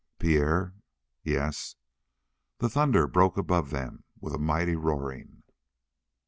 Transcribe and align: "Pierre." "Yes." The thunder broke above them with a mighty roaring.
"Pierre." 0.17 0.73
"Yes." 1.23 1.75
The 2.57 2.71
thunder 2.71 3.05
broke 3.05 3.37
above 3.37 3.69
them 3.69 4.03
with 4.19 4.33
a 4.33 4.39
mighty 4.39 4.75
roaring. 4.75 5.43